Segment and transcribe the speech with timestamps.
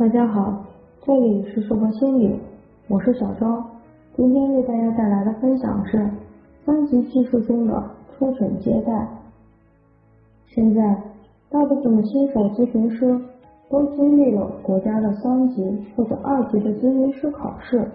[0.00, 0.64] 大家好，
[1.02, 2.34] 这里是硕博心理，
[2.88, 3.62] 我是小昭。
[4.16, 6.08] 今天为大家带来的分享是
[6.64, 9.08] 三级技术中的初诊接待。
[10.46, 10.96] 现在
[11.50, 13.14] 大部分的新手咨询师
[13.68, 15.62] 都经历了国家的三级
[15.94, 17.86] 或者二级的咨询师考试。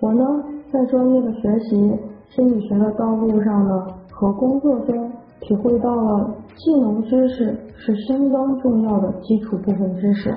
[0.00, 0.42] 我呢，
[0.72, 1.96] 在专业的学习
[2.30, 5.08] 心理学的道路上呢，和工作中
[5.40, 10.34] 体会到了技能知识是相当重要的基础部分知识。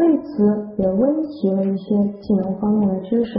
[0.00, 3.38] 为此，也温习了一些技能方面的知识，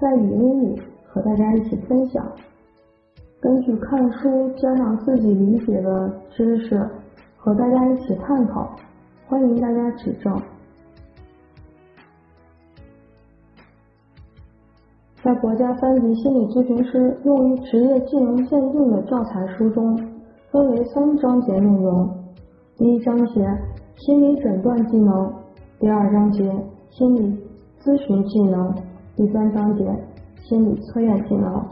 [0.00, 2.26] 在语音里和大家一起分享。
[3.40, 6.84] 根据看书加上自己理解的知识，
[7.36, 8.68] 和大家一起探讨，
[9.28, 10.36] 欢迎大家指正。
[15.22, 19.96] 在国家三级心理咨询师用于职业技能鉴定的教材书中，
[20.50, 22.10] 分为三章节内容。
[22.76, 23.46] 第一章节
[23.94, 25.43] 心理诊断技能。
[25.84, 26.50] 第二章节
[26.88, 27.38] 心理
[27.78, 28.74] 咨询技能，
[29.16, 29.84] 第三章节
[30.36, 31.62] 心理测验技能。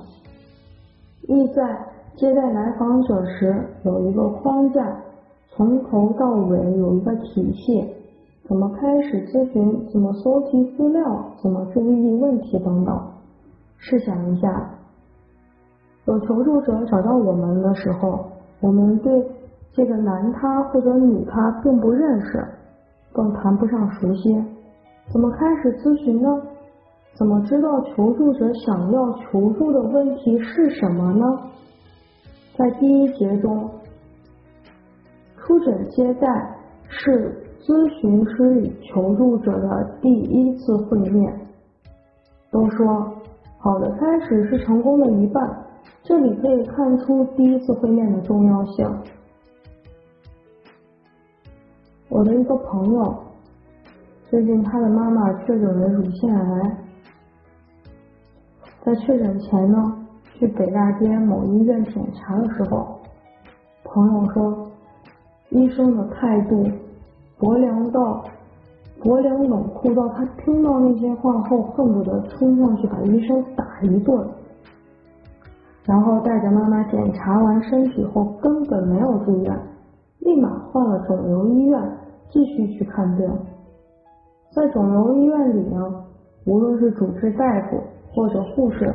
[1.23, 1.79] 意在
[2.15, 4.99] 接待来访者时有一个框架，
[5.49, 7.89] 从头到尾有一个体系，
[8.47, 12.95] 怎么开始咨询，怎么搜集资料，怎么注意问题等等。
[13.79, 14.75] 试想一下，
[16.05, 18.27] 有求助者找到我们的时候，
[18.61, 19.27] 我们对
[19.73, 22.47] 这个男他或者女他并不认识。
[23.13, 24.35] 更谈不上熟悉，
[25.13, 26.29] 怎么开始咨询呢？
[27.15, 31.25] 怎么知道求助者想要求助的问题是什么呢？
[32.57, 33.69] 在第一节中，
[35.37, 36.27] 初诊接待
[36.89, 41.39] 是咨询师与求助者的第一次会面。
[42.51, 43.13] 都说
[43.59, 45.43] 好的开始是成功的一半，
[46.03, 48.87] 这里可以看出第一次会面的重要性。
[52.15, 53.17] 我的一个朋友，
[54.29, 56.77] 最近他的妈妈确诊了乳腺癌，
[58.85, 59.97] 在确诊前呢，
[60.35, 63.01] 去北大街某医院检查的时候，
[63.83, 64.70] 朋友说，
[65.48, 66.63] 医生的态度
[67.39, 68.23] 薄凉到
[69.03, 74.23] 薄凉冷酷到他听到那些话后恨不得冲上去把医生打一顿，
[75.86, 79.59] 然后带着妈妈检查完身体后根本没有住院，
[80.19, 82.02] 立马换了肿瘤医院。
[82.33, 83.29] 继续去看病，
[84.53, 86.05] 在肿瘤医院里呢，
[86.47, 87.77] 无论是主治大夫
[88.11, 88.91] 或者护士，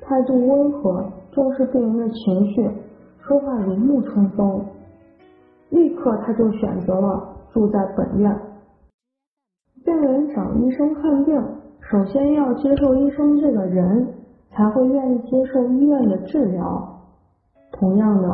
[0.00, 2.70] 态度温和，重视病人的情绪，
[3.18, 4.64] 说话如沐春风。
[5.70, 8.40] 立刻他就选择了住在本院。
[9.84, 11.42] 病人找医生看病，
[11.90, 14.06] 首先要接受医生这个人，
[14.52, 17.00] 才会愿意接受医院的治疗。
[17.72, 18.28] 同样的，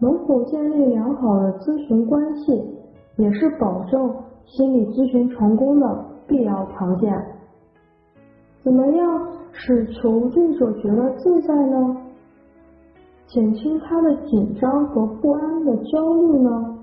[0.00, 2.75] 能否建立良好的咨询关系？
[3.16, 7.12] 也是保证心理咨询成功的必要条件。
[8.62, 11.96] 怎么样使求助者觉得自在呢？
[13.26, 16.78] 减轻他的紧张和不安的焦虑呢？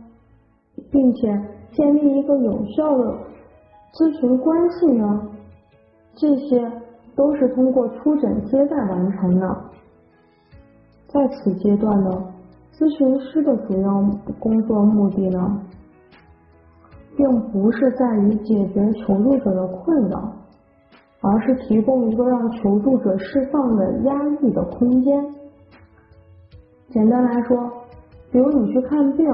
[0.91, 3.17] 并且建立一个有效的
[3.93, 5.29] 咨询关系呢？
[6.15, 6.71] 这些
[7.15, 9.55] 都是通过初诊接待完成的。
[11.07, 12.09] 在此阶段呢，
[12.73, 14.03] 咨询师的主要
[14.39, 15.61] 工作目的呢？
[17.15, 20.31] 并不是在于解决求助者的困扰，
[21.21, 25.25] 而是提供一个让求助者释放的压抑的空间。
[26.89, 27.71] 简单来说，
[28.31, 29.27] 比如你去看病，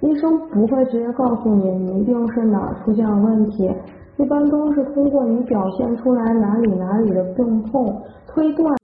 [0.00, 3.70] 医生不会直接告诉你你一定是哪出现了问题，
[4.16, 8.77] 一般都是通过你表现出来哪里哪里的病痛推断